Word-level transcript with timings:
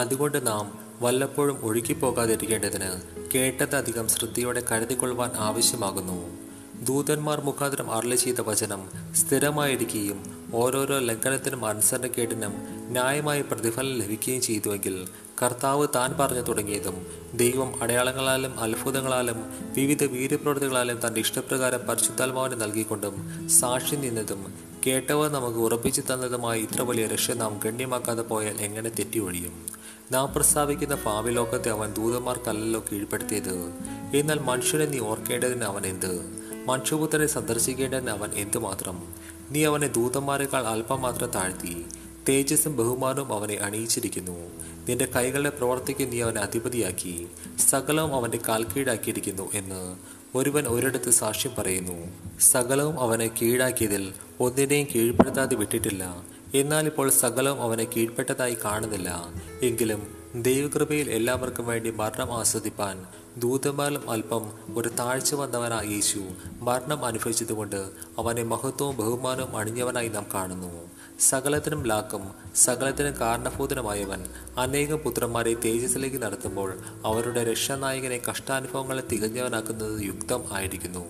അതുകൊണ്ട് 0.00 0.46
നാം 0.46 0.66
വല്ലപ്പോഴും 1.02 1.56
ഒഴുകിപ്പോകാതിരിക്കേണ്ടതിന് 1.62 2.90
കേട്ടതധികം 3.34 4.08
ശ്രദ്ധയോടെ 4.08 4.62
കരുതിക്കൊള്ളുവാൻ 4.70 5.30
ആവശ്യമാകുന്നു. 5.36 6.18
ദൂതന്മാർ 6.84 7.40
മുഖാന്തരം 7.40 7.88
അരളി 7.92 8.16
ചെയ്ത 8.16 8.40
വചനം 8.40 8.82
സ്ഥിരമായിരിക്കുകയും 9.14 10.20
ഓരോരോ 10.54 10.98
ലംഘനത്തിനും 10.98 11.66
അനുസരണക്കേടിനും 11.66 12.54
ന്യായമായ 12.90 13.40
പ്രതിഫലം 13.40 13.98
ലഭിക്കുകയും 13.98 14.42
ചെയ്തുവെങ്കിൽ 14.42 14.96
കർത്താവ് 15.42 15.86
താൻ 15.94 16.10
പറഞ്ഞു 16.20 16.40
തുടങ്ങിയതും 16.40 16.96
ദൈവം 17.34 17.82
അടയാളങ്ങളാലും 17.82 18.60
അത്ഭുതങ്ങളാലും 18.60 19.38
വിവിധ 19.76 20.04
വീര്യപ്രവൃത്തികളാലും 20.04 20.98
തന്റെ 21.06 21.20
ഇഷ്ടപ്രകാരം 21.20 21.86
പരിശുദ്ധാത്മാവിനെ 21.86 22.56
നൽകിക്കൊണ്ടും 22.56 23.14
സാക്ഷി 23.48 23.96
നിന്നതും 23.96 24.42
കേട്ടവർ 24.86 25.32
നമുക്ക് 25.32 25.58
ഉറപ്പിച്ചു 25.58 26.00
തന്നതുമായി 26.00 26.60
ഇത്ര 26.62 26.82
വലിയ 26.82 27.06
രക്ഷ 27.06 27.30
നാം 27.30 27.60
ഗണ്യമാക്കാതെ 27.64 28.22
പോയാൽ 28.22 28.56
എങ്ങനെ 28.60 28.90
തെറ്റിയൊഴിയും 28.90 29.66
നാം 30.12 30.32
പ്രസ്താവിക്കുന്ന 30.34 30.94
പാവിലോകത്തെ 30.94 31.68
അവൻ 31.68 31.92
ദൂതന്മാർക്കല്ലല്ലോ 31.92 32.84
കീഴ്പ്പെടുത്തിയത്. 32.92 33.72
എന്നാൽ 34.14 34.38
മനുഷ്യനെ 34.38 34.86
നീ 34.86 34.98
ഓർക്കേണ്ടതിന് 34.98 35.64
അവൻ 35.64 35.86
എന്ത്? 35.86 36.20
മനുഷ്യപുത്രനെ 36.66 37.26
സന്ദർശിക്കേണ്ടതിന് 37.26 38.10
അവൻ 38.10 38.30
എന്തുമാത്രം? 38.34 39.14
നീ 39.50 39.64
അവനെ 39.64 39.88
ദൂതന്മാരെക്കാൾ 39.88 40.66
അല്പം 40.66 41.02
മാത്രം 41.02 41.30
താഴ്ത്തി. 41.30 41.86
തേജസ്സും 42.28 42.76
ബഹുമാനവും 42.76 43.32
അവനെ 43.32 43.54
അണിയിച്ചിരിക്കുന്നു. 43.54 44.50
നിന്റെ 44.88 45.08
കൈകളുടെ 45.16 45.50
പ്രവർത്തിക്ക് 45.50 46.12
നീ 46.12 46.20
അവനെ 46.20 46.40
അധിപതിയാക്കി. 46.40 47.28
സകലവും 47.68 48.14
അവന്റെ 48.14 48.38
കാൽക്കീടാക്കിയിരിക്കുന്നു 48.48 49.50
എന്ന് 49.54 49.96
ഒരുവൻ 50.34 50.66
ഒരിടത്ത് 50.66 51.10
സാക്ഷ്യം 51.10 51.52
പറയുന്നു 51.58 51.96
സകലവും 52.40 53.00
അവനെ 53.00 53.30
കീഴാക്കിയതിൽ 53.42 54.12
ഒന്നിനെയും 54.40 54.86
കീഴ്പ്പെടുത്താതെ 54.94 55.56
വിട്ടിട്ടില്ല. 55.56 56.22
എന്നാൽ 56.54 56.86
ഇപ്പോൾ 56.86 57.10
സകലവും 57.10 57.62
അവനെ 57.62 57.84
കീഴ്പ്പെട്ടതായി 57.84 58.56
കാണുന്നില്ല. 58.64 59.28
എങ്കിലും 59.62 60.20
ദൈവകൃപയിൽ 60.34 61.10
എല്ലാവർക്കും 61.10 61.66
വേണ്ടി 61.66 61.90
മരണം 61.90 62.32
ആസ്വദിപ്പാൻ 62.32 63.06
ദൂതമാലും 63.38 64.10
അല്പം 64.10 64.52
ഒരു 64.76 64.88
താഴ്ച 64.88 65.34
വന്നവനായ 65.34 65.86
യേശു 65.86 66.20
മരണം 66.60 67.04
അനുഭവിച്ചതുകൊണ്ട് 67.04 67.90
അവനെ 68.18 68.42
മഹത്വവും 68.42 68.96
ബഹുമാനവും 68.96 69.56
അണിഞ്ഞവനായി 69.56 70.08
നാം 70.08 70.26
കാണുന്നു. 70.34 70.90
സകലത്തിനും 71.20 71.86
ലാക്കും 71.86 72.34
സകലത്തിനും 72.56 73.20
കാരണഭൂതനുമായവൻ. 73.20 74.24
അനേകം 74.58 74.98
പുത്രന്മാരെ 74.98 75.54
തേജസ്സിലേക്ക് 75.54 76.22
നടത്തുമ്പോൾ 76.22 76.78
അവരുടെ 77.04 77.44
രക്ഷാനായകനെ 77.44 78.20
കഷ്ടാനുഭവങ്ങളെ 78.30 79.02
തികഞ്ഞവനാക്കുന്നത് 79.12 80.02
യുക്തം 80.02 80.44
ആയിരിക്കുന്നു. 80.52 81.04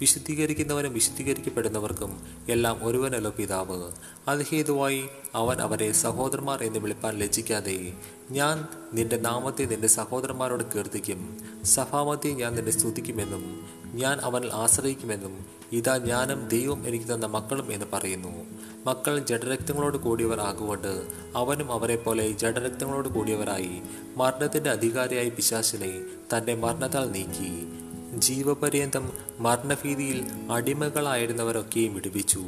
വിശുദ്ധീകരിക്കുന്നവനും 0.00 0.92
വിശുദ്ധീകരിക്കപ്പെടുന്നവർക്കും 0.92 2.26
എല്ലാം 2.48 2.80
ഒരുവനല്ലോ 2.82 3.34
പിതാവ്. 3.38 3.92
അത് 4.28 4.42
ഹേതുവായി 4.42 5.04
അവൻ 5.34 5.62
അവരെ 5.62 5.92
സഹോദരന്മാർ 5.92 6.62
എന്ന് 6.62 6.78
വിളിപ്പാൻ 6.78 7.18
ലജ്ജിക്കാതെ 7.18 7.92
ഞാൻ 8.30 8.68
നിന്റെ 8.94 9.16
നാമത്തെ 9.16 9.64
നിന്റെ 9.64 9.88
സഹോദരന്മാരോട് 9.88 10.64
കീർത്തിക്കും 10.74 11.38
സഭാമത്തെ 11.64 12.28
ഞാൻ 12.28 12.54
നിന്നെ 12.54 12.72
സ്തുതിക്കുമെന്നും 12.72 13.44
ഞാൻ 13.94 14.18
അവനിൽ 14.18 14.50
ആശ്രയിക്കുമെന്നും 14.52 15.46
ഇതാ 15.72 15.96
ഞാനും 15.96 16.48
ദൈവം 16.48 16.88
എനിക്ക് 16.88 17.14
തന്ന 17.14 17.26
മക്കളും 17.26 17.72
എന്ന് 17.72 17.86
പറയുന്നു. 17.92 18.46
മക്കൾ 18.86 19.18
ജഡരക്തങ്ങളോട് 19.18 19.96
കൂടിയവർ 19.96 20.40
ആകുകൊണ്ട് 20.40 21.08
അവനും 21.36 21.72
അവരെ 21.72 21.96
പോലെ 21.96 22.32
ജഡരക്തങ്ങളോട് 22.32 23.08
കൂടിയവരായി. 23.08 23.82
മരണത്തിന്റെ 24.16 24.70
അധികാരിയായി 24.70 25.28
പിശാസിനെ 25.28 26.00
തന്റെ 26.36 26.54
മരണത്താൽ 26.54 27.10
നീക്കി. 27.10 27.77
ജീവപര്യന്തം 28.16 29.12
മരണഭീതിയിൽ 29.38 30.26
അടിമകളായിരുന്നവരൊക്കെയും 30.52 31.94
വിടുവിച്ചു. 31.94 32.42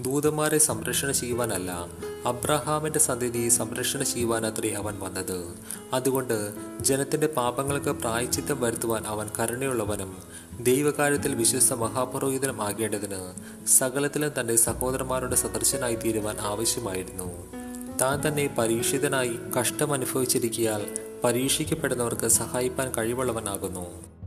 ദൂതന്മാരെ 0.00 0.58
സംരക്ഷണ 0.58 1.10
ചെയ്യുവാനല്ല 1.10 1.86
അബ്രഹാമിന്റെ 2.26 2.98
സന്തതിയെ 2.98 3.48
സംരക്ഷണ 3.48 4.02
ചെയ്യുവാനത്രേ 4.02 4.70
അവൻ 4.70 4.98
വന്നത്. 4.98 5.54
അതുകൊണ്ട് 5.92 6.52
ജനത്തിന്റെ 6.80 7.26
പാപങ്ങൾക്ക് 7.26 7.90
പ്രായച്ചിത്തം 7.90 8.60
വരുത്തുവാൻ 8.60 9.04
അവൻ 9.06 9.30
കരുണയുള്ളവനും 9.38 10.16
ദൈവകാര്യത്തിൽ 10.60 11.34
വിശ്വസ്ത 11.34 11.72
മഹാപുരോഹിതനും 11.72 12.62
ആകേണ്ടതിന് 12.62 13.34
സകലത്തിലും 13.66 14.32
തന്റെ 14.40 14.56
സഹോദരന്മാരുടെ 14.56 15.34
സദർശനായി 15.34 15.94
തീരുവാൻ 15.94 16.36
ആവശ്യമായിരുന്നു. 16.40 17.52
താൻ 17.98 18.28
തന്നെ 18.28 18.54
പരീക്ഷിതനായി 18.58 19.38
കഷ്ടമനുഭവിച്ചിരിക്കിയാൽ 19.60 20.98
പരീക്ഷിക്കപ്പെടുന്നവർക്ക് 21.24 22.26
സഹായിപ്പാൻ 22.26 22.92
കഴിവുള്ളവനാകുന്നു. 22.98 24.21